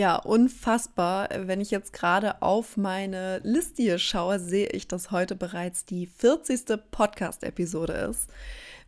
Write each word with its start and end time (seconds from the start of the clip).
Ja, 0.00 0.16
unfassbar. 0.16 1.28
Wenn 1.30 1.60
ich 1.60 1.70
jetzt 1.70 1.92
gerade 1.92 2.40
auf 2.40 2.78
meine 2.78 3.40
Liste 3.40 3.82
hier 3.82 3.98
schaue, 3.98 4.38
sehe 4.40 4.68
ich, 4.68 4.88
dass 4.88 5.10
heute 5.10 5.36
bereits 5.36 5.84
die 5.84 6.06
40. 6.06 6.80
Podcast-Episode 6.90 7.92
ist. 8.10 8.30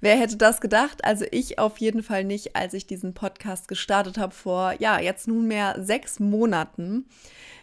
Wer 0.01 0.17
hätte 0.17 0.39
das 0.39 0.63
gedacht? 0.63 1.05
Also 1.05 1.27
ich 1.31 1.59
auf 1.59 1.77
jeden 1.77 2.03
Fall 2.03 2.25
nicht, 2.25 2.57
als 2.57 2.73
ich 2.73 2.87
diesen 2.87 3.13
Podcast 3.13 3.69
gestartet 3.69 4.17
habe 4.17 4.33
vor, 4.33 4.73
ja, 4.79 5.01
jetzt 5.01 5.29
nunmehr 5.29 5.77
sechs 5.83 6.19
Monaten. 6.19 7.05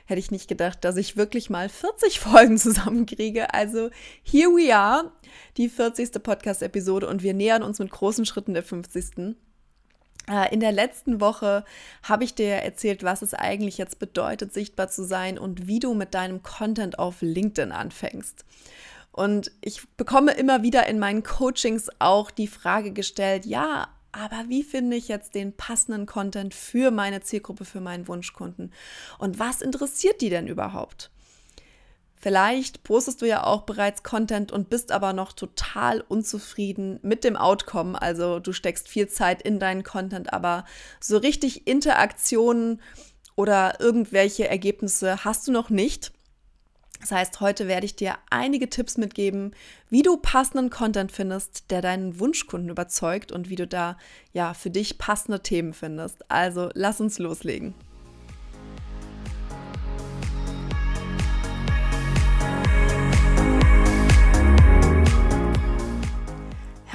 Hätte 0.05 0.19
ich 0.19 0.29
nicht 0.29 0.47
gedacht, 0.47 0.85
dass 0.85 0.95
ich 0.95 1.17
wirklich 1.17 1.49
mal 1.49 1.69
40 1.69 2.19
Folgen 2.19 2.59
zusammenkriege. 2.59 3.51
Also 3.51 3.89
here 4.21 4.51
we 4.51 4.75
are, 4.75 5.11
die 5.57 5.69
40. 5.69 6.21
Podcast-Episode 6.21 7.07
und 7.07 7.23
wir 7.23 7.33
nähern 7.33 7.63
uns 7.63 7.79
mit 7.79 7.89
großen 7.89 8.27
Schritten 8.27 8.53
der 8.53 8.61
50. 8.61 9.35
Äh, 10.29 10.53
in 10.53 10.59
der 10.59 10.71
letzten 10.71 11.19
Woche 11.19 11.65
habe 12.03 12.23
ich 12.23 12.35
dir 12.35 12.49
erzählt, 12.49 13.03
was 13.03 13.21
es 13.21 13.33
eigentlich 13.33 13.77
jetzt 13.77 13.99
bedeutet, 13.99 14.53
sichtbar 14.53 14.87
zu 14.89 15.03
sein 15.03 15.39
und 15.39 15.67
wie 15.67 15.79
du 15.79 15.93
mit 15.93 16.13
deinem 16.13 16.43
Content 16.43 16.99
auf 16.99 17.21
LinkedIn 17.21 17.71
anfängst. 17.71 18.45
Und 19.11 19.51
ich 19.61 19.89
bekomme 19.97 20.31
immer 20.33 20.61
wieder 20.61 20.87
in 20.87 20.99
meinen 20.99 21.23
Coachings 21.23 21.89
auch 21.97 22.31
die 22.31 22.47
Frage 22.47 22.93
gestellt, 22.93 23.45
ja, 23.45 23.89
aber 24.11 24.45
wie 24.47 24.63
finde 24.63 24.97
ich 24.97 25.07
jetzt 25.07 25.35
den 25.35 25.55
passenden 25.55 26.05
Content 26.05 26.53
für 26.53 26.91
meine 26.91 27.21
Zielgruppe, 27.21 27.65
für 27.65 27.81
meinen 27.81 28.07
Wunschkunden? 28.07 28.71
Und 29.17 29.39
was 29.39 29.61
interessiert 29.61 30.21
die 30.21 30.29
denn 30.29 30.47
überhaupt? 30.47 31.11
Vielleicht 32.21 32.83
postest 32.83 33.21
du 33.21 33.27
ja 33.27 33.45
auch 33.45 33.61
bereits 33.61 34.03
Content 34.03 34.51
und 34.51 34.69
bist 34.69 34.91
aber 34.91 35.13
noch 35.13 35.31
total 35.31 36.01
unzufrieden 36.01 36.99
mit 37.01 37.23
dem 37.23 37.37
Outcome. 37.37 37.99
Also 37.99 38.39
du 38.39 38.51
steckst 38.51 38.89
viel 38.89 39.07
Zeit 39.07 39.41
in 39.41 39.57
deinen 39.57 39.83
Content, 39.83 40.33
aber 40.33 40.65
so 40.99 41.17
richtig 41.17 41.65
Interaktionen 41.65 42.81
oder 43.37 43.79
irgendwelche 43.79 44.49
Ergebnisse 44.49 45.23
hast 45.23 45.47
du 45.47 45.53
noch 45.53 45.69
nicht. 45.69 46.11
Das 46.99 47.11
heißt, 47.11 47.39
heute 47.39 47.69
werde 47.69 47.85
ich 47.85 47.95
dir 47.95 48.15
einige 48.29 48.69
Tipps 48.69 48.97
mitgeben, 48.97 49.55
wie 49.89 50.01
du 50.01 50.17
passenden 50.17 50.69
Content 50.69 51.13
findest, 51.13 51.71
der 51.71 51.81
deinen 51.81 52.19
Wunschkunden 52.19 52.69
überzeugt 52.69 53.31
und 53.31 53.49
wie 53.49 53.55
du 53.55 53.65
da 53.65 53.97
ja 54.33 54.53
für 54.53 54.69
dich 54.69 54.97
passende 54.97 55.41
Themen 55.41 55.73
findest. 55.73 56.29
Also 56.29 56.69
lass 56.73 56.99
uns 56.99 57.17
loslegen. 57.17 57.73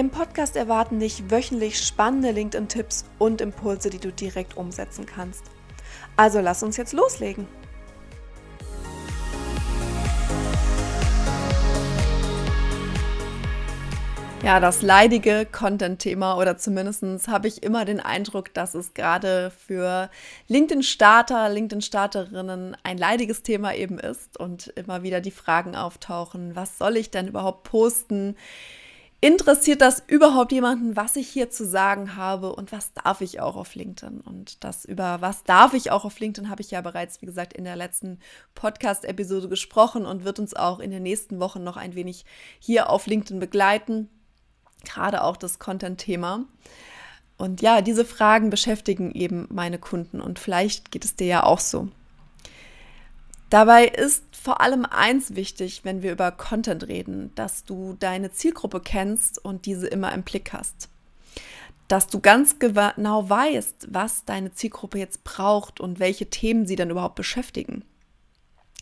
Im 0.00 0.08
Podcast 0.08 0.56
erwarten 0.56 0.98
dich 0.98 1.30
wöchentlich 1.30 1.78
spannende 1.78 2.30
LinkedIn-Tipps 2.30 3.04
und 3.18 3.42
Impulse, 3.42 3.90
die 3.90 3.98
du 3.98 4.10
direkt 4.10 4.56
umsetzen 4.56 5.04
kannst. 5.04 5.42
Also 6.16 6.40
lass 6.40 6.62
uns 6.62 6.78
jetzt 6.78 6.94
loslegen. 6.94 7.46
Ja, 14.42 14.58
das 14.58 14.80
leidige 14.80 15.44
Content-Thema 15.44 16.38
oder 16.38 16.56
zumindest 16.56 17.28
habe 17.28 17.48
ich 17.48 17.62
immer 17.62 17.84
den 17.84 18.00
Eindruck, 18.00 18.54
dass 18.54 18.74
es 18.74 18.94
gerade 18.94 19.50
für 19.50 20.08
LinkedIn-Starter, 20.48 21.50
LinkedIn-Starterinnen 21.50 22.74
ein 22.84 22.96
leidiges 22.96 23.42
Thema 23.42 23.74
eben 23.74 23.98
ist 23.98 24.40
und 24.40 24.68
immer 24.68 25.02
wieder 25.02 25.20
die 25.20 25.30
Fragen 25.30 25.76
auftauchen, 25.76 26.56
was 26.56 26.78
soll 26.78 26.96
ich 26.96 27.10
denn 27.10 27.28
überhaupt 27.28 27.64
posten? 27.64 28.34
Interessiert 29.22 29.82
das 29.82 30.02
überhaupt 30.06 30.50
jemanden, 30.50 30.96
was 30.96 31.14
ich 31.16 31.28
hier 31.28 31.50
zu 31.50 31.66
sagen 31.66 32.16
habe 32.16 32.54
und 32.54 32.72
was 32.72 32.94
darf 32.94 33.20
ich 33.20 33.38
auch 33.38 33.54
auf 33.54 33.74
LinkedIn? 33.74 34.22
Und 34.22 34.64
das 34.64 34.86
über 34.86 35.20
was 35.20 35.44
darf 35.44 35.74
ich 35.74 35.90
auch 35.90 36.06
auf 36.06 36.18
LinkedIn 36.18 36.48
habe 36.48 36.62
ich 36.62 36.70
ja 36.70 36.80
bereits, 36.80 37.20
wie 37.20 37.26
gesagt, 37.26 37.52
in 37.52 37.64
der 37.64 37.76
letzten 37.76 38.18
Podcast-Episode 38.54 39.50
gesprochen 39.50 40.06
und 40.06 40.24
wird 40.24 40.38
uns 40.38 40.54
auch 40.54 40.80
in 40.80 40.90
den 40.90 41.02
nächsten 41.02 41.38
Wochen 41.38 41.62
noch 41.62 41.76
ein 41.76 41.94
wenig 41.94 42.24
hier 42.60 42.88
auf 42.88 43.06
LinkedIn 43.06 43.40
begleiten. 43.40 44.08
Gerade 44.84 45.22
auch 45.22 45.36
das 45.36 45.58
Content-Thema. 45.58 46.46
Und 47.36 47.60
ja, 47.60 47.82
diese 47.82 48.06
Fragen 48.06 48.48
beschäftigen 48.48 49.12
eben 49.12 49.46
meine 49.50 49.78
Kunden 49.78 50.22
und 50.22 50.38
vielleicht 50.38 50.90
geht 50.90 51.04
es 51.04 51.16
dir 51.16 51.26
ja 51.26 51.42
auch 51.42 51.60
so. 51.60 51.88
Dabei 53.50 53.86
ist 53.86 54.24
vor 54.42 54.62
allem 54.62 54.86
eins 54.86 55.34
wichtig, 55.34 55.84
wenn 55.84 56.02
wir 56.02 56.12
über 56.12 56.32
Content 56.32 56.88
reden, 56.88 57.30
dass 57.34 57.64
du 57.64 57.94
deine 57.98 58.32
Zielgruppe 58.32 58.80
kennst 58.80 59.44
und 59.44 59.66
diese 59.66 59.86
immer 59.86 60.12
im 60.14 60.22
Blick 60.22 60.54
hast. 60.54 60.88
Dass 61.88 62.06
du 62.06 62.20
ganz 62.20 62.58
genau 62.58 63.28
weißt, 63.28 63.88
was 63.90 64.24
deine 64.24 64.54
Zielgruppe 64.54 64.98
jetzt 64.98 65.24
braucht 65.24 65.78
und 65.78 65.98
welche 65.98 66.30
Themen 66.30 66.66
sie 66.66 66.76
dann 66.76 66.88
überhaupt 66.88 67.16
beschäftigen. 67.16 67.84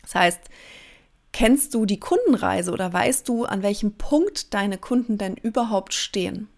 Das 0.02 0.14
heißt, 0.14 0.40
kennst 1.32 1.74
du 1.74 1.86
die 1.86 1.98
Kundenreise 1.98 2.70
oder 2.70 2.92
weißt 2.92 3.28
du, 3.28 3.44
an 3.44 3.64
welchem 3.64 3.94
Punkt 3.94 4.54
deine 4.54 4.78
Kunden 4.78 5.18
denn 5.18 5.36
überhaupt 5.36 5.92
stehen? 5.92 6.48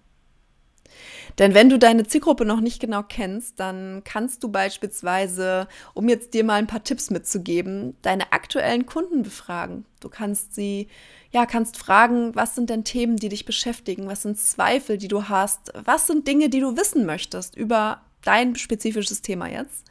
Denn 1.40 1.54
wenn 1.54 1.70
du 1.70 1.78
deine 1.78 2.06
Zielgruppe 2.06 2.44
noch 2.44 2.60
nicht 2.60 2.80
genau 2.80 3.02
kennst, 3.02 3.58
dann 3.58 4.02
kannst 4.04 4.44
du 4.44 4.50
beispielsweise, 4.50 5.68
um 5.94 6.06
jetzt 6.06 6.34
dir 6.34 6.44
mal 6.44 6.56
ein 6.56 6.66
paar 6.66 6.84
Tipps 6.84 7.08
mitzugeben, 7.08 7.96
deine 8.02 8.30
aktuellen 8.32 8.84
Kunden 8.84 9.22
befragen. 9.22 9.86
Du 10.00 10.10
kannst 10.10 10.54
sie, 10.54 10.88
ja, 11.30 11.46
kannst 11.46 11.78
fragen, 11.78 12.34
was 12.34 12.54
sind 12.54 12.68
denn 12.68 12.84
Themen, 12.84 13.16
die 13.16 13.30
dich 13.30 13.46
beschäftigen? 13.46 14.06
Was 14.06 14.20
sind 14.20 14.38
Zweifel, 14.38 14.98
die 14.98 15.08
du 15.08 15.30
hast? 15.30 15.72
Was 15.82 16.06
sind 16.06 16.28
Dinge, 16.28 16.50
die 16.50 16.60
du 16.60 16.76
wissen 16.76 17.06
möchtest 17.06 17.56
über 17.56 18.02
dein 18.22 18.54
spezifisches 18.54 19.22
Thema 19.22 19.48
jetzt? 19.48 19.86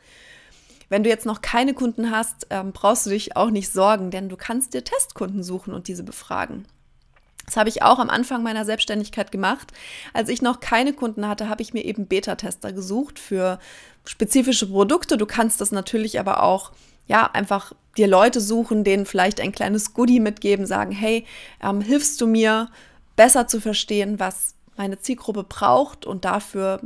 Wenn 0.87 1.01
du 1.01 1.09
jetzt 1.09 1.25
noch 1.25 1.41
keine 1.41 1.73
Kunden 1.73 2.11
hast, 2.11 2.45
ähm, 2.51 2.73
brauchst 2.73 3.07
du 3.07 3.09
dich 3.09 3.35
auch 3.35 3.49
nicht 3.49 3.73
sorgen, 3.73 4.11
denn 4.11 4.29
du 4.29 4.37
kannst 4.37 4.75
dir 4.75 4.83
Testkunden 4.83 5.41
suchen 5.41 5.73
und 5.73 5.87
diese 5.87 6.03
befragen. 6.03 6.67
Das 7.49 7.57
habe 7.57 7.69
ich 7.69 7.81
auch 7.81 7.97
am 7.97 8.11
Anfang 8.11 8.43
meiner 8.43 8.63
Selbstständigkeit 8.63 9.31
gemacht. 9.31 9.73
Als 10.13 10.29
ich 10.29 10.43
noch 10.43 10.59
keine 10.59 10.93
Kunden 10.93 11.27
hatte, 11.27 11.49
habe 11.49 11.63
ich 11.63 11.73
mir 11.73 11.83
eben 11.83 12.05
Beta-Tester 12.05 12.73
gesucht 12.73 13.17
für 13.17 13.57
spezifische 14.05 14.67
Produkte. 14.67 15.17
Du 15.17 15.25
kannst 15.25 15.59
das 15.59 15.71
natürlich 15.71 16.19
aber 16.19 16.43
auch 16.43 16.71
ja, 17.07 17.25
einfach 17.33 17.73
dir 17.97 18.05
Leute 18.05 18.39
suchen, 18.39 18.83
denen 18.83 19.07
vielleicht 19.07 19.41
ein 19.41 19.51
kleines 19.51 19.95
Goodie 19.95 20.19
mitgeben, 20.19 20.67
sagen, 20.67 20.91
hey, 20.91 21.25
ähm, 21.59 21.81
hilfst 21.81 22.21
du 22.21 22.27
mir 22.27 22.69
besser 23.15 23.47
zu 23.47 23.59
verstehen, 23.59 24.19
was 24.19 24.53
meine 24.77 24.99
Zielgruppe 24.99 25.43
braucht 25.43 26.05
und 26.05 26.25
dafür 26.25 26.81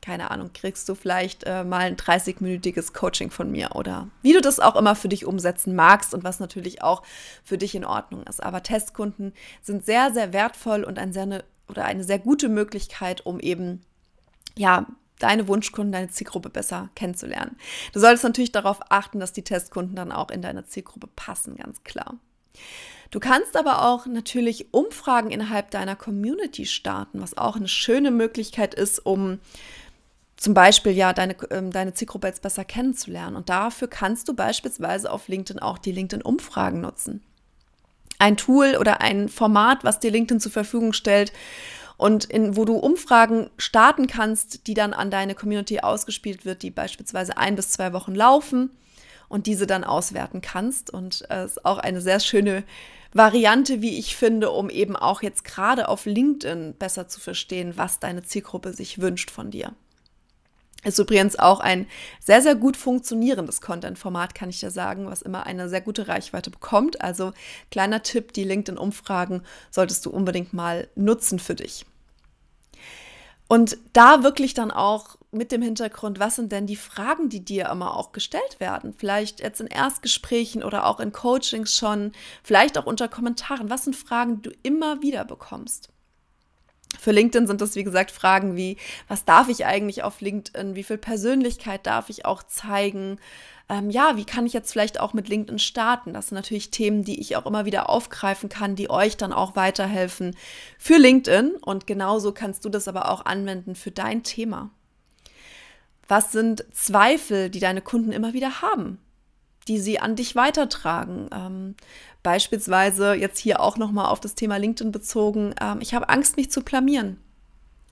keine 0.00 0.30
Ahnung, 0.30 0.50
kriegst 0.52 0.88
du 0.88 0.94
vielleicht 0.94 1.44
äh, 1.44 1.64
mal 1.64 1.80
ein 1.80 1.96
30-minütiges 1.96 2.92
Coaching 2.92 3.30
von 3.30 3.50
mir 3.50 3.74
oder 3.74 4.08
wie 4.22 4.32
du 4.32 4.40
das 4.40 4.60
auch 4.60 4.76
immer 4.76 4.94
für 4.94 5.08
dich 5.08 5.26
umsetzen 5.26 5.74
magst 5.74 6.14
und 6.14 6.24
was 6.24 6.40
natürlich 6.40 6.82
auch 6.82 7.02
für 7.44 7.58
dich 7.58 7.74
in 7.74 7.84
Ordnung 7.84 8.22
ist. 8.24 8.42
Aber 8.42 8.62
Testkunden 8.62 9.32
sind 9.62 9.84
sehr, 9.84 10.12
sehr 10.12 10.32
wertvoll 10.32 10.84
und 10.84 10.98
ein 10.98 11.12
sehr 11.12 11.26
ne, 11.26 11.44
oder 11.68 11.84
eine 11.84 12.04
sehr 12.04 12.18
gute 12.18 12.48
Möglichkeit, 12.48 13.26
um 13.26 13.40
eben 13.40 13.82
ja 14.56 14.86
deine 15.18 15.48
Wunschkunden, 15.48 15.92
deine 15.92 16.08
Zielgruppe 16.08 16.48
besser 16.48 16.90
kennenzulernen. 16.94 17.56
Du 17.92 18.00
solltest 18.00 18.24
natürlich 18.24 18.52
darauf 18.52 18.80
achten, 18.88 19.20
dass 19.20 19.32
die 19.32 19.42
Testkunden 19.42 19.96
dann 19.96 20.12
auch 20.12 20.30
in 20.30 20.42
deine 20.42 20.64
Zielgruppe 20.64 21.08
passen, 21.14 21.56
ganz 21.56 21.82
klar. 21.82 22.14
Du 23.10 23.20
kannst 23.20 23.56
aber 23.56 23.86
auch 23.86 24.06
natürlich 24.06 24.72
Umfragen 24.72 25.30
innerhalb 25.30 25.70
deiner 25.70 25.96
Community 25.96 26.66
starten, 26.66 27.22
was 27.22 27.38
auch 27.38 27.56
eine 27.56 27.68
schöne 27.68 28.10
Möglichkeit 28.10 28.74
ist, 28.74 29.04
um 29.04 29.38
zum 30.38 30.54
Beispiel 30.54 30.92
ja 30.92 31.12
deine, 31.12 31.36
ähm, 31.50 31.72
deine 31.72 31.94
Zielgruppe 31.94 32.28
jetzt 32.28 32.42
besser 32.42 32.64
kennenzulernen. 32.64 33.36
Und 33.36 33.48
dafür 33.48 33.88
kannst 33.88 34.28
du 34.28 34.34
beispielsweise 34.34 35.10
auf 35.10 35.26
LinkedIn 35.26 35.60
auch 35.60 35.78
die 35.78 35.92
LinkedIn-Umfragen 35.92 36.80
nutzen. 36.80 37.22
Ein 38.20 38.36
Tool 38.36 38.76
oder 38.78 39.00
ein 39.00 39.28
Format, 39.28 39.82
was 39.82 39.98
dir 39.98 40.12
LinkedIn 40.12 40.40
zur 40.40 40.52
Verfügung 40.52 40.92
stellt 40.92 41.32
und 41.96 42.24
in, 42.24 42.56
wo 42.56 42.64
du 42.64 42.76
Umfragen 42.76 43.50
starten 43.56 44.06
kannst, 44.06 44.68
die 44.68 44.74
dann 44.74 44.92
an 44.92 45.10
deine 45.10 45.34
Community 45.34 45.80
ausgespielt 45.80 46.44
wird, 46.44 46.62
die 46.62 46.70
beispielsweise 46.70 47.36
ein 47.36 47.56
bis 47.56 47.70
zwei 47.70 47.92
Wochen 47.92 48.14
laufen 48.14 48.70
und 49.28 49.46
diese 49.46 49.66
dann 49.66 49.82
auswerten 49.82 50.40
kannst. 50.40 50.90
Und 50.90 51.22
es 51.22 51.30
äh, 51.30 51.44
ist 51.46 51.64
auch 51.64 51.78
eine 51.78 52.00
sehr 52.00 52.20
schöne 52.20 52.62
Variante, 53.12 53.82
wie 53.82 53.98
ich 53.98 54.14
finde, 54.14 54.50
um 54.50 54.70
eben 54.70 54.94
auch 54.94 55.20
jetzt 55.20 55.42
gerade 55.42 55.88
auf 55.88 56.06
LinkedIn 56.06 56.74
besser 56.78 57.08
zu 57.08 57.18
verstehen, 57.18 57.72
was 57.76 57.98
deine 57.98 58.22
Zielgruppe 58.22 58.72
sich 58.72 59.00
wünscht 59.00 59.32
von 59.32 59.50
dir. 59.50 59.74
Ist 60.84 60.98
übrigens 60.98 61.36
auch 61.36 61.58
ein 61.58 61.88
sehr, 62.20 62.40
sehr 62.40 62.54
gut 62.54 62.76
funktionierendes 62.76 63.60
Content-Format, 63.60 64.34
kann 64.34 64.48
ich 64.48 64.60
dir 64.60 64.70
sagen, 64.70 65.10
was 65.10 65.22
immer 65.22 65.44
eine 65.44 65.68
sehr 65.68 65.80
gute 65.80 66.06
Reichweite 66.06 66.50
bekommt. 66.50 67.00
Also 67.00 67.32
kleiner 67.72 68.02
Tipp, 68.04 68.32
die 68.32 68.44
LinkedIn-Umfragen 68.44 69.42
solltest 69.70 70.06
du 70.06 70.10
unbedingt 70.10 70.52
mal 70.52 70.88
nutzen 70.94 71.40
für 71.40 71.56
dich. 71.56 71.84
Und 73.48 73.78
da 73.92 74.22
wirklich 74.22 74.54
dann 74.54 74.70
auch 74.70 75.16
mit 75.32 75.52
dem 75.52 75.62
Hintergrund, 75.62 76.20
was 76.20 76.36
sind 76.36 76.52
denn 76.52 76.66
die 76.66 76.76
Fragen, 76.76 77.28
die 77.28 77.44
dir 77.44 77.68
immer 77.70 77.96
auch 77.96 78.12
gestellt 78.12 78.60
werden? 78.60 78.94
Vielleicht 78.96 79.40
jetzt 79.40 79.60
in 79.60 79.66
Erstgesprächen 79.66 80.62
oder 80.62 80.86
auch 80.86 81.00
in 81.00 81.12
Coachings 81.12 81.74
schon, 81.74 82.12
vielleicht 82.44 82.78
auch 82.78 82.86
unter 82.86 83.08
Kommentaren. 83.08 83.68
Was 83.68 83.84
sind 83.84 83.96
Fragen, 83.96 84.42
die 84.42 84.50
du 84.50 84.56
immer 84.62 85.02
wieder 85.02 85.24
bekommst? 85.24 85.88
Für 86.98 87.10
LinkedIn 87.12 87.46
sind 87.46 87.60
das, 87.60 87.74
wie 87.74 87.84
gesagt, 87.84 88.10
Fragen 88.10 88.56
wie, 88.56 88.76
was 89.08 89.24
darf 89.24 89.48
ich 89.48 89.66
eigentlich 89.66 90.02
auf 90.02 90.20
LinkedIn? 90.20 90.74
Wie 90.74 90.84
viel 90.84 90.98
Persönlichkeit 90.98 91.86
darf 91.86 92.08
ich 92.08 92.24
auch 92.24 92.42
zeigen? 92.42 93.18
ähm, 93.68 93.90
ja, 93.90 94.16
wie 94.16 94.24
kann 94.24 94.46
ich 94.46 94.52
jetzt 94.52 94.72
vielleicht 94.72 94.98
auch 94.98 95.12
mit 95.12 95.28
LinkedIn 95.28 95.58
starten? 95.58 96.14
Das 96.14 96.28
sind 96.28 96.36
natürlich 96.36 96.70
Themen, 96.70 97.04
die 97.04 97.20
ich 97.20 97.36
auch 97.36 97.44
immer 97.44 97.66
wieder 97.66 97.90
aufgreifen 97.90 98.48
kann, 98.48 98.76
die 98.76 98.88
euch 98.88 99.16
dann 99.16 99.32
auch 99.32 99.56
weiterhelfen 99.56 100.36
für 100.78 100.96
LinkedIn. 100.96 101.56
Und 101.60 101.86
genauso 101.86 102.32
kannst 102.32 102.64
du 102.64 102.70
das 102.70 102.88
aber 102.88 103.10
auch 103.10 103.26
anwenden 103.26 103.74
für 103.74 103.90
dein 103.90 104.22
Thema. 104.22 104.70
Was 106.06 106.32
sind 106.32 106.64
Zweifel, 106.72 107.50
die 107.50 107.60
deine 107.60 107.82
Kunden 107.82 108.12
immer 108.12 108.32
wieder 108.32 108.62
haben, 108.62 108.98
die 109.68 109.78
sie 109.78 110.00
an 110.00 110.16
dich 110.16 110.34
weitertragen? 110.34 111.28
Ähm, 111.32 111.74
beispielsweise 112.22 113.14
jetzt 113.14 113.38
hier 113.38 113.60
auch 113.60 113.76
nochmal 113.76 114.06
auf 114.06 114.20
das 114.20 114.34
Thema 114.34 114.56
LinkedIn 114.56 114.92
bezogen. 114.92 115.54
Ähm, 115.60 115.78
ich 115.80 115.94
habe 115.94 116.08
Angst, 116.08 116.36
mich 116.36 116.50
zu 116.50 116.62
blamieren. 116.62 117.18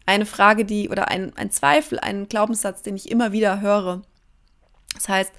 Eine 0.07 0.27
Frage, 0.27 0.65
die 0.65 0.89
oder 0.89 1.09
ein, 1.09 1.37
ein 1.37 1.51
Zweifel, 1.51 1.99
ein 1.99 2.29
Glaubenssatz, 2.29 2.83
den 2.83 2.97
ich 2.97 3.11
immer 3.11 3.33
wieder 3.33 3.61
höre. 3.61 4.03
Das 4.95 5.09
heißt, 5.09 5.33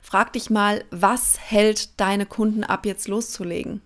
frag 0.00 0.32
dich 0.32 0.50
mal, 0.50 0.84
was 0.90 1.38
hält 1.40 2.00
deine 2.00 2.26
Kunden 2.26 2.64
ab, 2.64 2.86
jetzt 2.86 3.08
loszulegen? 3.08 3.82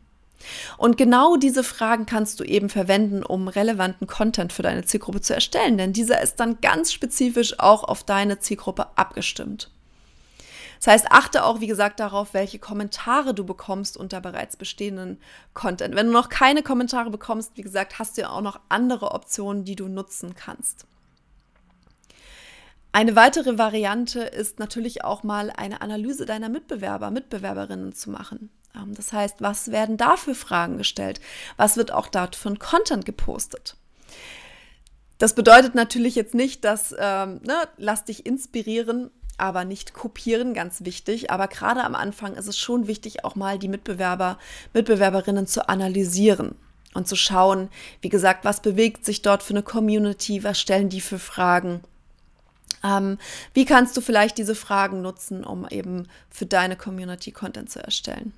Und 0.77 0.97
genau 0.99 1.37
diese 1.37 1.65
Fragen 1.65 2.07
kannst 2.07 2.39
du 2.41 2.45
eben 2.45 2.69
verwenden, 2.69 3.23
um 3.23 3.49
relevanten 3.49 4.07
Content 4.07 4.53
für 4.53 4.63
deine 4.63 4.85
Zielgruppe 4.85 5.21
zu 5.21 5.35
erstellen, 5.35 5.79
denn 5.79 5.93
dieser 5.93 6.21
ist 6.21 6.37
dann 6.37 6.61
ganz 6.61 6.93
spezifisch 6.93 7.59
auch 7.59 7.85
auf 7.85 8.05
deine 8.05 8.39
Zielgruppe 8.39 8.87
abgestimmt. 8.97 9.71
Das 10.79 10.89
heißt, 10.89 11.07
achte 11.11 11.45
auch, 11.45 11.61
wie 11.61 11.67
gesagt, 11.67 12.01
darauf, 12.01 12.35
welche 12.35 12.59
Kommentare 12.59 13.35
du 13.35 13.45
bekommst 13.45 13.97
unter 13.97 14.21
bereits 14.21 14.57
bestehenden 14.57 15.21
Content. 15.55 15.95
Wenn 15.95 16.07
du 16.07 16.13
noch 16.13 16.29
keine 16.29 16.63
Kommentare 16.63 17.11
bekommst, 17.11 17.53
wie 17.57 17.63
gesagt, 17.63 17.99
hast 17.99 18.17
du 18.17 18.23
ja 18.23 18.31
auch 18.31 18.43
noch 18.43 18.61
andere 18.69 19.13
Optionen, 19.13 19.65
die 19.65 19.77
du 19.77 19.89
nutzen 19.89 20.35
kannst. 20.35 20.87
Eine 22.93 23.15
weitere 23.15 23.59
Variante 23.59 24.21
ist 24.21 24.59
natürlich 24.59 25.05
auch 25.05 25.23
mal 25.23 25.51
eine 25.51 25.83
Analyse 25.83 26.25
deiner 26.25 26.49
Mitbewerber, 26.49 27.11
Mitbewerberinnen 27.11 27.93
zu 27.93 28.11
machen. 28.11 28.49
Ähm, 28.75 28.95
das 28.95 29.13
heißt, 29.13 29.43
was 29.43 29.71
werden 29.71 29.97
da 29.97 30.17
für 30.17 30.35
Fragen 30.35 30.79
gestellt? 30.79 31.21
Was 31.57 31.77
wird 31.77 31.93
auch 31.93 32.09
dort 32.09 32.37
für 32.37 32.49
ein 32.49 32.59
Content 32.59 33.05
gepostet? 33.05 33.77
Das 35.19 35.35
bedeutet 35.35 35.75
natürlich 35.75 36.15
jetzt 36.15 36.35
nicht, 36.35 36.65
dass, 36.65 36.95
ähm, 36.99 37.41
ne, 37.43 37.69
lass 37.79 38.05
dich 38.05 38.27
inspirieren, 38.27 39.11
aber 39.39 39.65
nicht 39.65 39.95
kopieren, 39.95 40.55
ganz 40.55 40.85
wichtig. 40.85 41.31
Aber 41.31 41.49
gerade 41.49 41.85
am 41.85 41.95
Anfang 41.95 42.35
ist 42.35 42.49
es 42.49 42.59
schon 42.59 42.87
wichtig, 42.87 43.25
auch 43.25 43.35
mal 43.35 43.59
die 43.59 43.69
Mitbewerber, 43.69 44.39
Mitbewerberinnen 44.73 45.47
zu 45.47 45.69
analysieren 45.69 46.55
und 46.95 47.07
zu 47.07 47.17
schauen, 47.17 47.69
wie 48.01 48.09
gesagt, 48.09 48.45
was 48.45 48.61
bewegt 48.61 49.05
sich 49.05 49.23
dort 49.23 49.43
für 49.43 49.55
eine 49.55 49.63
Community, 49.63 50.45
was 50.45 50.61
stellen 50.61 50.89
die 50.89 51.01
für 51.01 51.19
Fragen 51.19 51.83
ähm, 52.85 53.19
wie 53.55 53.65
kannst 53.65 53.97
du 53.97 54.01
vielleicht 54.01 54.39
diese 54.39 54.55
Fragen 54.55 55.03
nutzen, 55.03 55.45
um 55.45 55.67
eben 55.69 56.09
für 56.31 56.47
deine 56.47 56.77
Community 56.77 57.33
Content 57.33 57.71
zu 57.71 57.83
erstellen? 57.83 58.33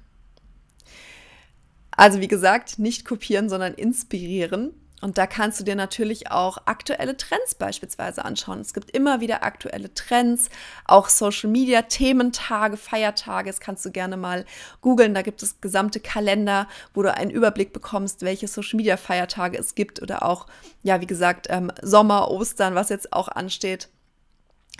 Also 1.91 2.21
wie 2.21 2.29
gesagt, 2.29 2.79
nicht 2.79 3.05
kopieren, 3.05 3.49
sondern 3.49 3.75
inspirieren. 3.75 4.73
Und 5.01 5.17
da 5.17 5.29
kannst 5.29 5.61
du 5.61 5.65
dir 5.65 5.77
natürlich 5.77 6.31
auch 6.31 6.59
aktuelle 6.65 7.17
Trends 7.17 7.55
beispielsweise 7.55 8.25
anschauen. 8.25 8.61
Es 8.61 8.75
gibt 8.75 8.91
immer 8.91 9.21
wieder 9.21 9.45
aktuelle 9.45 9.95
Trends, 9.95 10.51
auch 10.85 11.09
Social 11.09 11.51
Media, 11.51 11.83
Thementage, 11.83 12.77
Feiertage. 12.77 13.49
Das 13.49 13.61
kannst 13.61 13.85
du 13.85 13.93
gerne 13.93 14.17
mal 14.17 14.45
googeln. 14.81 15.15
Da 15.15 15.23
gibt 15.23 15.43
es 15.43 15.61
gesamte 15.61 16.01
Kalender, 16.01 16.67
wo 16.95 17.03
du 17.03 17.15
einen 17.15 17.31
Überblick 17.31 17.73
bekommst, 17.73 18.23
welche 18.23 18.49
Social 18.49 18.77
Media 18.77 18.97
Feiertage 18.97 19.57
es 19.57 19.77
gibt 19.77 20.03
oder 20.03 20.25
auch, 20.25 20.47
ja, 20.83 21.01
wie 21.01 21.07
gesagt, 21.07 21.47
ähm, 21.49 21.71
Sommer, 21.81 22.29
Ostern, 22.31 22.75
was 22.75 22.89
jetzt 22.89 23.13
auch 23.13 23.29
ansteht. 23.29 23.89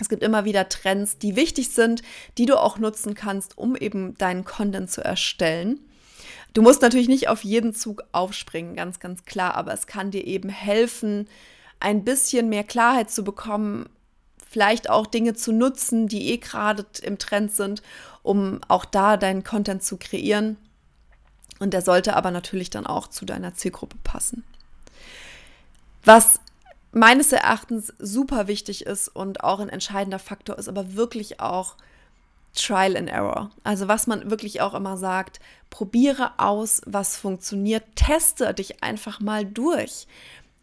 Es 0.01 0.09
gibt 0.09 0.23
immer 0.23 0.45
wieder 0.45 0.69
Trends, 0.69 1.19
die 1.19 1.37
wichtig 1.37 1.71
sind, 1.71 2.03
die 2.39 2.47
du 2.47 2.57
auch 2.57 2.79
nutzen 2.79 3.15
kannst, 3.15 3.59
um 3.59 3.77
eben 3.77 4.17
deinen 4.17 4.45
Content 4.45 4.91
zu 4.91 5.03
erstellen. 5.03 5.81
Du 6.55 6.63
musst 6.63 6.83
natürlich 6.83 7.09
nicht 7.09 7.29
auf 7.29 7.45
jeden 7.45 7.75
Zug 7.75 8.03
aufspringen, 8.13 8.75
ganz, 8.75 9.01
ganz 9.01 9.25
klar, 9.25 9.55
aber 9.55 9.73
es 9.73 9.87
kann 9.87 10.11
dir 10.11 10.27
eben 10.27 10.49
helfen, 10.49 11.29
ein 11.81 12.05
bisschen 12.05 12.49
mehr 12.49 12.65
Klarheit 12.65 13.11
zu 13.11 13.23
bekommen, 13.23 13.89
vielleicht 14.49 14.91
auch 14.91 15.07
Dinge 15.07 15.35
zu 15.35 15.53
nutzen, 15.53 16.09
die 16.09 16.31
eh 16.33 16.39
gerade 16.39 16.85
im 17.03 17.19
Trend 17.19 17.53
sind, 17.53 17.83
um 18.23 18.61
auch 18.69 18.85
da 18.85 19.17
deinen 19.17 19.45
Content 19.45 19.83
zu 19.83 19.99
kreieren. 19.99 20.57
Und 21.59 21.75
der 21.75 21.83
sollte 21.83 22.17
aber 22.17 22.31
natürlich 22.31 22.71
dann 22.71 22.87
auch 22.87 23.09
zu 23.09 23.25
deiner 23.25 23.55
Zielgruppe 23.55 23.97
passen. 24.03 24.45
Was 26.05 26.41
meines 26.93 27.33
Erachtens 27.33 27.93
super 27.99 28.49
wichtig 28.49 28.87
ist 28.87 29.09
und 29.09 29.45
auch 29.45 29.61
ein 29.61 29.69
entscheidender 29.69 30.19
Faktor 30.19 30.59
ist, 30.59 30.69
aber 30.69 30.95
wirklich 30.95 31.41
auch 31.41 31.77
Trial 32.61 32.97
and 32.97 33.09
Error. 33.09 33.51
Also 33.65 33.89
was 33.89 34.07
man 34.07 34.31
wirklich 34.31 34.61
auch 34.61 34.75
immer 34.75 34.97
sagt, 34.97 35.41
probiere 35.71 36.33
aus, 36.39 36.81
was 36.87 37.17
funktioniert, 37.17 37.85
teste 37.95 38.53
dich 38.55 38.83
einfach 38.83 39.21
mal 39.21 39.45
durch. 39.45 40.07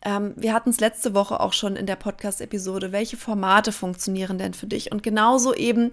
Ähm, 0.06 0.34
wir 0.36 0.54
hatten 0.54 0.70
es 0.70 0.80
letzte 0.80 1.16
Woche 1.16 1.40
auch 1.40 1.52
schon 1.52 1.76
in 1.76 1.88
der 1.88 1.96
Podcast-Episode, 1.96 2.92
welche 2.92 3.18
Formate 3.18 3.72
funktionieren 3.72 4.38
denn 4.38 4.54
für 4.54 4.68
dich? 4.68 4.92
Und 4.92 5.02
genauso 5.02 5.54
eben, 5.54 5.92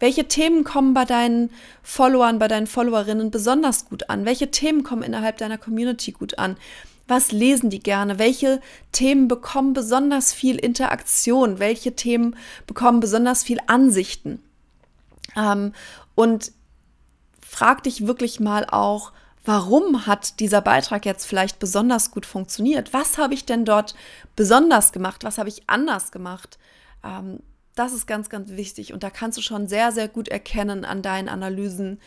welche 0.00 0.26
Themen 0.26 0.64
kommen 0.64 0.94
bei 0.94 1.04
deinen 1.04 1.50
Followern, 1.82 2.40
bei 2.40 2.48
deinen 2.48 2.66
Followerinnen 2.66 3.30
besonders 3.30 3.86
gut 3.88 4.10
an? 4.10 4.24
Welche 4.24 4.50
Themen 4.50 4.82
kommen 4.82 5.04
innerhalb 5.04 5.38
deiner 5.38 5.58
Community 5.58 6.10
gut 6.10 6.38
an? 6.38 6.56
Was 7.06 7.30
lesen 7.30 7.70
die 7.70 7.80
gerne? 7.80 8.18
Welche 8.18 8.60
Themen 8.90 9.28
bekommen 9.28 9.74
besonders 9.74 10.32
viel 10.32 10.56
Interaktion? 10.56 11.60
Welche 11.60 11.94
Themen 11.94 12.36
bekommen 12.66 13.00
besonders 13.00 13.44
viel 13.44 13.58
Ansichten? 13.68 14.42
Ähm, 15.36 15.72
und 16.14 16.52
frag 17.40 17.82
dich 17.82 18.06
wirklich 18.06 18.40
mal 18.40 18.64
auch, 18.66 19.12
warum 19.44 20.06
hat 20.06 20.40
dieser 20.40 20.60
Beitrag 20.60 21.04
jetzt 21.04 21.26
vielleicht 21.26 21.58
besonders 21.58 22.10
gut 22.10 22.26
funktioniert? 22.26 22.92
Was 22.92 23.18
habe 23.18 23.34
ich 23.34 23.44
denn 23.44 23.64
dort 23.64 23.94
besonders 24.36 24.92
gemacht? 24.92 25.24
Was 25.24 25.38
habe 25.38 25.48
ich 25.48 25.68
anders 25.68 26.12
gemacht? 26.12 26.58
Ähm, 27.04 27.40
das 27.74 27.92
ist 27.92 28.06
ganz, 28.06 28.28
ganz 28.28 28.50
wichtig. 28.50 28.92
Und 28.92 29.02
da 29.02 29.10
kannst 29.10 29.38
du 29.38 29.42
schon 29.42 29.66
sehr, 29.66 29.92
sehr 29.92 30.08
gut 30.08 30.28
erkennen 30.28 30.84
an 30.84 31.02
deinen 31.02 31.28
Analysen, 31.28 32.00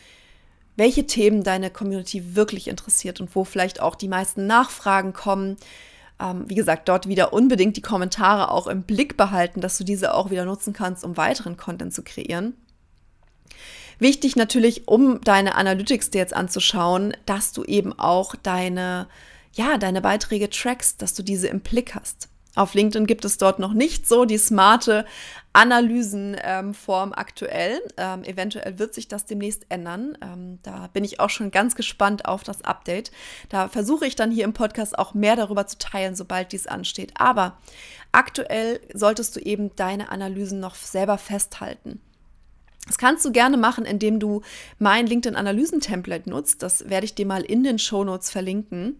welche 0.76 1.06
Themen 1.06 1.42
deine 1.42 1.70
Community 1.70 2.36
wirklich 2.36 2.68
interessiert 2.68 3.20
und 3.20 3.34
wo 3.34 3.44
vielleicht 3.44 3.80
auch 3.80 3.94
die 3.94 4.08
meisten 4.08 4.46
Nachfragen 4.46 5.12
kommen. 5.12 5.56
Ähm, 6.20 6.44
wie 6.48 6.54
gesagt, 6.54 6.88
dort 6.88 7.08
wieder 7.08 7.32
unbedingt 7.32 7.76
die 7.76 7.82
Kommentare 7.82 8.50
auch 8.50 8.66
im 8.66 8.82
Blick 8.82 9.16
behalten, 9.16 9.60
dass 9.60 9.78
du 9.78 9.84
diese 9.84 10.14
auch 10.14 10.30
wieder 10.30 10.44
nutzen 10.44 10.72
kannst, 10.72 11.04
um 11.04 11.16
weiteren 11.16 11.56
Content 11.56 11.92
zu 11.92 12.02
kreieren. 12.02 12.54
Wichtig 13.98 14.36
natürlich, 14.36 14.88
um 14.88 15.20
deine 15.22 15.54
Analytics 15.54 16.10
dir 16.10 16.18
jetzt 16.18 16.34
anzuschauen, 16.34 17.16
dass 17.24 17.52
du 17.52 17.64
eben 17.64 17.98
auch 17.98 18.34
deine, 18.36 19.08
ja, 19.52 19.78
deine 19.78 20.02
Beiträge 20.02 20.50
trackst, 20.50 21.00
dass 21.00 21.14
du 21.14 21.22
diese 21.22 21.48
im 21.48 21.60
Blick 21.60 21.94
hast. 21.94 22.28
Auf 22.56 22.72
LinkedIn 22.72 23.06
gibt 23.06 23.26
es 23.26 23.36
dort 23.36 23.58
noch 23.58 23.74
nicht 23.74 24.08
so 24.08 24.24
die 24.24 24.38
smarte 24.38 25.04
Analysenform 25.52 27.10
ähm, 27.10 27.14
aktuell. 27.14 27.82
Ähm, 27.98 28.24
eventuell 28.24 28.78
wird 28.78 28.94
sich 28.94 29.08
das 29.08 29.26
demnächst 29.26 29.66
ändern. 29.68 30.16
Ähm, 30.22 30.58
da 30.62 30.88
bin 30.92 31.04
ich 31.04 31.20
auch 31.20 31.28
schon 31.28 31.50
ganz 31.50 31.74
gespannt 31.74 32.24
auf 32.24 32.44
das 32.44 32.62
Update. 32.62 33.12
Da 33.50 33.68
versuche 33.68 34.06
ich 34.06 34.16
dann 34.16 34.30
hier 34.30 34.44
im 34.44 34.54
Podcast 34.54 34.98
auch 34.98 35.12
mehr 35.12 35.36
darüber 35.36 35.66
zu 35.66 35.76
teilen, 35.76 36.16
sobald 36.16 36.52
dies 36.52 36.66
ansteht. 36.66 37.12
Aber 37.18 37.58
aktuell 38.10 38.80
solltest 38.94 39.36
du 39.36 39.40
eben 39.40 39.76
deine 39.76 40.10
Analysen 40.10 40.58
noch 40.58 40.76
selber 40.76 41.18
festhalten. 41.18 42.00
Das 42.86 42.98
kannst 42.98 43.24
du 43.24 43.32
gerne 43.32 43.56
machen, 43.56 43.84
indem 43.84 44.20
du 44.20 44.42
mein 44.78 45.06
LinkedIn-Analysen-Template 45.06 46.30
nutzt. 46.30 46.62
Das 46.62 46.88
werde 46.88 47.04
ich 47.04 47.14
dir 47.14 47.26
mal 47.26 47.42
in 47.42 47.64
den 47.64 47.78
Show 47.78 48.04
Notes 48.04 48.30
verlinken. 48.30 48.96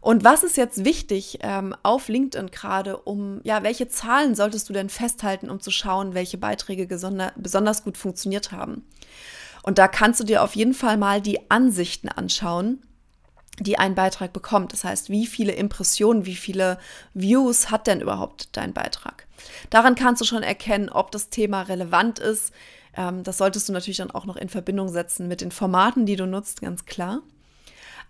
Und 0.00 0.22
was 0.22 0.44
ist 0.44 0.58
jetzt 0.58 0.84
wichtig 0.84 1.38
ähm, 1.40 1.74
auf 1.82 2.08
LinkedIn 2.08 2.50
gerade, 2.50 2.98
um, 2.98 3.40
ja, 3.42 3.62
welche 3.62 3.88
Zahlen 3.88 4.34
solltest 4.34 4.68
du 4.68 4.74
denn 4.74 4.90
festhalten, 4.90 5.48
um 5.48 5.60
zu 5.60 5.70
schauen, 5.70 6.12
welche 6.12 6.36
Beiträge 6.36 6.86
besonders 6.86 7.84
gut 7.84 7.96
funktioniert 7.96 8.52
haben? 8.52 8.84
Und 9.62 9.78
da 9.78 9.88
kannst 9.88 10.20
du 10.20 10.24
dir 10.24 10.42
auf 10.42 10.54
jeden 10.54 10.74
Fall 10.74 10.98
mal 10.98 11.22
die 11.22 11.50
Ansichten 11.50 12.10
anschauen, 12.10 12.82
die 13.60 13.78
ein 13.78 13.94
Beitrag 13.94 14.34
bekommt. 14.34 14.74
Das 14.74 14.84
heißt, 14.84 15.08
wie 15.08 15.26
viele 15.26 15.52
Impressionen, 15.52 16.26
wie 16.26 16.34
viele 16.34 16.78
Views 17.14 17.70
hat 17.70 17.86
denn 17.86 18.02
überhaupt 18.02 18.54
dein 18.58 18.74
Beitrag? 18.74 19.26
Daran 19.70 19.94
kannst 19.94 20.20
du 20.20 20.26
schon 20.26 20.42
erkennen, 20.42 20.90
ob 20.90 21.12
das 21.12 21.30
Thema 21.30 21.62
relevant 21.62 22.18
ist. 22.18 22.52
Ähm, 22.96 23.22
das 23.22 23.38
solltest 23.38 23.68
du 23.68 23.72
natürlich 23.72 23.98
dann 23.98 24.10
auch 24.10 24.26
noch 24.26 24.36
in 24.36 24.48
Verbindung 24.48 24.88
setzen 24.88 25.28
mit 25.28 25.40
den 25.40 25.50
Formaten, 25.50 26.06
die 26.06 26.16
du 26.16 26.26
nutzt, 26.26 26.60
ganz 26.60 26.86
klar. 26.86 27.20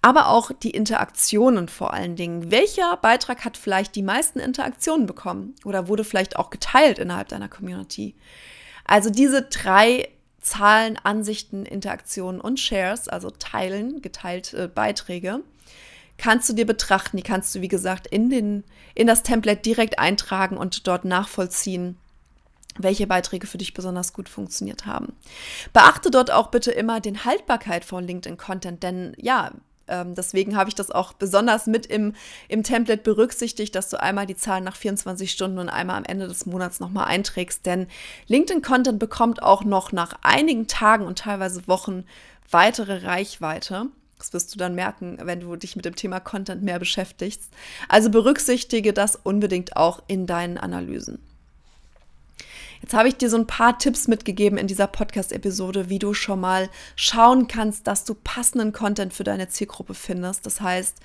Aber 0.02 0.28
auch 0.28 0.50
die 0.52 0.70
Interaktionen 0.70 1.68
vor 1.68 1.94
allen 1.94 2.14
Dingen. 2.14 2.50
Welcher 2.50 2.96
Beitrag 2.98 3.44
hat 3.44 3.56
vielleicht 3.56 3.96
die 3.96 4.02
meisten 4.02 4.38
Interaktionen 4.38 5.06
bekommen 5.06 5.54
oder 5.64 5.88
wurde 5.88 6.04
vielleicht 6.04 6.36
auch 6.36 6.50
geteilt 6.50 6.98
innerhalb 6.98 7.28
deiner 7.28 7.48
Community? 7.48 8.14
Also 8.84 9.08
diese 9.08 9.42
drei 9.42 10.08
Zahlen, 10.42 10.98
Ansichten, 11.02 11.64
Interaktionen 11.64 12.38
und 12.38 12.60
Shares, 12.60 13.08
also 13.08 13.30
teilen, 13.30 14.02
geteilte 14.02 14.68
Beiträge, 14.68 15.40
kannst 16.18 16.50
du 16.50 16.52
dir 16.52 16.66
betrachten. 16.66 17.16
Die 17.16 17.22
kannst 17.22 17.54
du, 17.54 17.62
wie 17.62 17.68
gesagt, 17.68 18.06
in, 18.06 18.28
den, 18.28 18.62
in 18.94 19.06
das 19.06 19.22
Template 19.22 19.62
direkt 19.62 19.98
eintragen 19.98 20.58
und 20.58 20.86
dort 20.86 21.06
nachvollziehen, 21.06 21.96
welche 22.78 23.06
Beiträge 23.06 23.46
für 23.46 23.58
dich 23.58 23.74
besonders 23.74 24.12
gut 24.12 24.28
funktioniert 24.28 24.86
haben. 24.86 25.14
Beachte 25.72 26.10
dort 26.10 26.30
auch 26.30 26.48
bitte 26.48 26.70
immer 26.70 27.00
den 27.00 27.24
Haltbarkeit 27.24 27.84
von 27.84 28.04
LinkedIn-Content, 28.04 28.82
denn 28.82 29.14
ja, 29.18 29.52
ähm, 29.86 30.14
deswegen 30.14 30.56
habe 30.56 30.68
ich 30.68 30.74
das 30.74 30.90
auch 30.90 31.12
besonders 31.12 31.66
mit 31.66 31.86
im, 31.86 32.14
im 32.48 32.62
Template 32.62 33.02
berücksichtigt, 33.02 33.74
dass 33.74 33.90
du 33.90 34.00
einmal 34.00 34.26
die 34.26 34.36
Zahlen 34.36 34.64
nach 34.64 34.76
24 34.76 35.30
Stunden 35.30 35.58
und 35.58 35.68
einmal 35.68 35.96
am 35.96 36.04
Ende 36.04 36.26
des 36.26 36.46
Monats 36.46 36.80
nochmal 36.80 37.06
einträgst. 37.06 37.66
Denn 37.66 37.86
LinkedIn-Content 38.26 38.98
bekommt 38.98 39.42
auch 39.42 39.64
noch 39.64 39.92
nach 39.92 40.14
einigen 40.22 40.66
Tagen 40.66 41.06
und 41.06 41.18
teilweise 41.18 41.66
Wochen 41.68 42.04
weitere 42.50 43.06
Reichweite. 43.06 43.86
Das 44.18 44.32
wirst 44.32 44.54
du 44.54 44.58
dann 44.58 44.74
merken, 44.74 45.18
wenn 45.22 45.40
du 45.40 45.54
dich 45.56 45.76
mit 45.76 45.84
dem 45.84 45.96
Thema 45.96 46.20
Content 46.20 46.62
mehr 46.62 46.78
beschäftigst. 46.78 47.52
Also 47.88 48.10
berücksichtige 48.10 48.92
das 48.92 49.16
unbedingt 49.16 49.76
auch 49.76 50.02
in 50.06 50.26
deinen 50.26 50.56
Analysen. 50.56 51.18
Jetzt 52.84 52.92
habe 52.92 53.08
ich 53.08 53.16
dir 53.16 53.30
so 53.30 53.38
ein 53.38 53.46
paar 53.46 53.78
Tipps 53.78 54.08
mitgegeben 54.08 54.58
in 54.58 54.66
dieser 54.66 54.86
Podcast-Episode, 54.86 55.88
wie 55.88 55.98
du 55.98 56.12
schon 56.12 56.38
mal 56.38 56.68
schauen 56.96 57.48
kannst, 57.48 57.86
dass 57.86 58.04
du 58.04 58.14
passenden 58.14 58.74
Content 58.74 59.14
für 59.14 59.24
deine 59.24 59.48
Zielgruppe 59.48 59.94
findest. 59.94 60.44
Das 60.44 60.60
heißt, 60.60 60.98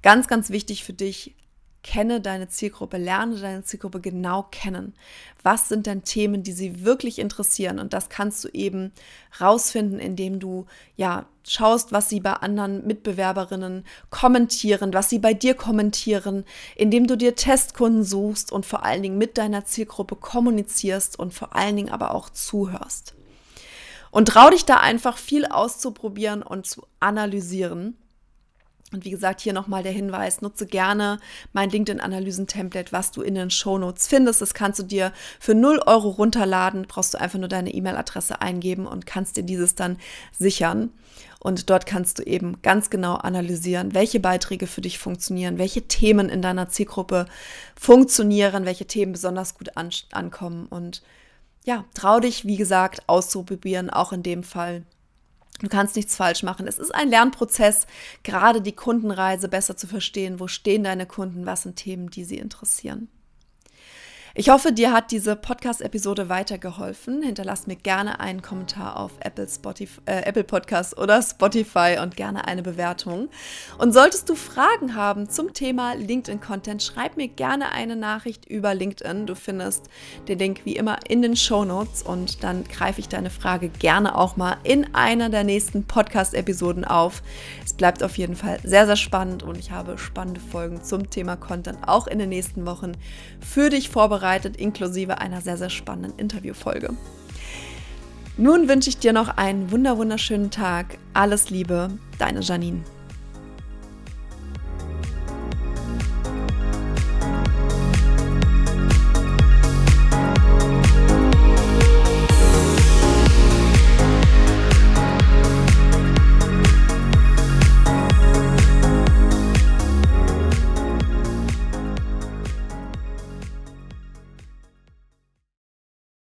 ganz, 0.00 0.26
ganz 0.26 0.48
wichtig 0.48 0.84
für 0.84 0.94
dich, 0.94 1.34
kenne 1.82 2.20
deine 2.20 2.48
Zielgruppe, 2.48 2.98
lerne 2.98 3.36
deine 3.36 3.62
Zielgruppe 3.62 4.00
genau 4.00 4.46
kennen. 4.50 4.94
Was 5.42 5.68
sind 5.68 5.86
denn 5.86 6.02
Themen, 6.04 6.42
die 6.42 6.52
sie 6.52 6.84
wirklich 6.84 7.18
interessieren? 7.18 7.78
Und 7.78 7.92
das 7.92 8.08
kannst 8.08 8.44
du 8.44 8.48
eben 8.48 8.92
rausfinden, 9.40 9.98
indem 9.98 10.40
du 10.40 10.66
ja 10.96 11.26
schaust, 11.44 11.92
was 11.92 12.08
sie 12.08 12.20
bei 12.20 12.34
anderen 12.34 12.86
Mitbewerberinnen 12.86 13.84
kommentieren, 14.10 14.92
was 14.92 15.08
sie 15.08 15.18
bei 15.18 15.34
dir 15.34 15.54
kommentieren, 15.54 16.44
indem 16.76 17.06
du 17.06 17.16
dir 17.16 17.36
Testkunden 17.36 18.04
suchst 18.04 18.52
und 18.52 18.66
vor 18.66 18.84
allen 18.84 19.02
Dingen 19.02 19.18
mit 19.18 19.38
deiner 19.38 19.64
Zielgruppe 19.64 20.16
kommunizierst 20.16 21.18
und 21.18 21.32
vor 21.32 21.54
allen 21.54 21.76
Dingen 21.76 21.90
aber 21.90 22.14
auch 22.14 22.28
zuhörst. 22.28 23.14
Und 24.10 24.28
trau 24.28 24.50
dich 24.50 24.64
da 24.64 24.78
einfach 24.78 25.16
viel 25.16 25.46
auszuprobieren 25.46 26.42
und 26.42 26.66
zu 26.66 26.86
analysieren 26.98 27.96
und 28.92 29.04
wie 29.04 29.10
gesagt, 29.10 29.40
hier 29.40 29.52
nochmal 29.52 29.82
der 29.82 29.92
Hinweis, 29.92 30.40
nutze 30.40 30.66
gerne 30.66 31.18
mein 31.52 31.68
LinkedIn-Analysen-Template, 31.70 32.92
was 32.92 33.10
du 33.10 33.22
in 33.22 33.34
den 33.34 33.50
Shownotes 33.50 34.06
findest. 34.06 34.40
Das 34.40 34.54
kannst 34.54 34.78
du 34.78 34.82
dir 34.82 35.12
für 35.38 35.54
0 35.54 35.82
Euro 35.86 36.08
runterladen, 36.08 36.86
brauchst 36.88 37.14
du 37.14 37.20
einfach 37.20 37.38
nur 37.38 37.48
deine 37.48 37.72
E-Mail-Adresse 37.72 38.40
eingeben 38.40 38.86
und 38.86 39.06
kannst 39.06 39.36
dir 39.36 39.42
dieses 39.42 39.74
dann 39.74 39.98
sichern. 40.32 40.90
Und 41.40 41.70
dort 41.70 41.86
kannst 41.86 42.18
du 42.18 42.22
eben 42.22 42.62
ganz 42.62 42.90
genau 42.90 43.14
analysieren, 43.14 43.94
welche 43.94 44.20
Beiträge 44.20 44.66
für 44.66 44.80
dich 44.80 44.98
funktionieren, 44.98 45.58
welche 45.58 45.82
Themen 45.82 46.28
in 46.28 46.42
deiner 46.42 46.68
Zielgruppe 46.68 47.26
funktionieren, 47.78 48.64
welche 48.64 48.86
Themen 48.86 49.12
besonders 49.12 49.54
gut 49.54 49.76
an 49.76 49.90
ankommen. 50.12 50.66
Und 50.66 51.02
ja, 51.64 51.84
trau 51.94 52.20
dich, 52.20 52.44
wie 52.44 52.56
gesagt, 52.56 53.02
auszuprobieren, 53.06 53.90
auch 53.90 54.12
in 54.12 54.22
dem 54.22 54.42
Fall 54.42 54.84
Du 55.60 55.68
kannst 55.68 55.96
nichts 55.96 56.14
falsch 56.16 56.42
machen. 56.42 56.66
Es 56.66 56.78
ist 56.78 56.94
ein 56.94 57.08
Lernprozess, 57.08 57.86
gerade 58.22 58.62
die 58.62 58.74
Kundenreise 58.74 59.48
besser 59.48 59.76
zu 59.76 59.86
verstehen. 59.86 60.38
Wo 60.38 60.46
stehen 60.46 60.84
deine 60.84 61.06
Kunden? 61.06 61.46
Was 61.46 61.62
sind 61.62 61.76
Themen, 61.76 62.10
die 62.10 62.24
sie 62.24 62.38
interessieren? 62.38 63.08
Ich 64.40 64.50
hoffe, 64.50 64.70
dir 64.70 64.92
hat 64.92 65.10
diese 65.10 65.34
Podcast-Episode 65.34 66.28
weitergeholfen. 66.28 67.24
Hinterlass 67.24 67.66
mir 67.66 67.74
gerne 67.74 68.20
einen 68.20 68.40
Kommentar 68.40 68.96
auf 68.96 69.10
Apple, 69.18 69.48
Spotify, 69.48 70.00
äh, 70.06 70.22
Apple 70.26 70.44
Podcast 70.44 70.96
oder 70.96 71.20
Spotify 71.22 71.96
und 72.00 72.14
gerne 72.14 72.46
eine 72.46 72.62
Bewertung. 72.62 73.30
Und 73.78 73.92
solltest 73.92 74.28
du 74.28 74.36
Fragen 74.36 74.94
haben 74.94 75.28
zum 75.28 75.54
Thema 75.54 75.94
LinkedIn-Content, 75.94 76.84
schreib 76.84 77.16
mir 77.16 77.26
gerne 77.26 77.72
eine 77.72 77.96
Nachricht 77.96 78.46
über 78.46 78.74
LinkedIn. 78.76 79.26
Du 79.26 79.34
findest 79.34 79.88
den 80.28 80.38
Link 80.38 80.60
wie 80.62 80.76
immer 80.76 80.98
in 81.08 81.20
den 81.20 81.34
Show 81.34 81.64
Notes 81.64 82.02
und 82.02 82.44
dann 82.44 82.62
greife 82.62 83.00
ich 83.00 83.08
deine 83.08 83.30
Frage 83.30 83.68
gerne 83.68 84.16
auch 84.16 84.36
mal 84.36 84.58
in 84.62 84.94
einer 84.94 85.30
der 85.30 85.42
nächsten 85.42 85.82
Podcast-Episoden 85.82 86.84
auf. 86.84 87.24
Es 87.64 87.72
bleibt 87.72 88.04
auf 88.04 88.16
jeden 88.18 88.36
Fall 88.36 88.60
sehr, 88.62 88.86
sehr 88.86 88.94
spannend 88.94 89.42
und 89.42 89.58
ich 89.58 89.72
habe 89.72 89.98
spannende 89.98 90.40
Folgen 90.40 90.84
zum 90.84 91.10
Thema 91.10 91.34
Content 91.34 91.78
auch 91.88 92.06
in 92.06 92.20
den 92.20 92.28
nächsten 92.28 92.66
Wochen 92.66 92.92
für 93.40 93.68
dich 93.68 93.88
vorbereitet 93.88 94.27
vorbereitet, 94.28 94.56
inklusive 94.56 95.18
einer 95.18 95.40
sehr, 95.40 95.56
sehr 95.56 95.70
spannenden 95.70 96.18
Interviewfolge. 96.18 96.90
Nun 98.36 98.68
wünsche 98.68 98.90
ich 98.90 98.98
dir 98.98 99.12
noch 99.12 99.36
einen 99.36 99.70
wunder 99.72 99.96
wunderschönen 99.96 100.50
Tag. 100.50 100.98
Alles 101.14 101.50
Liebe, 101.50 101.90
deine 102.18 102.40
Janine. 102.40 102.82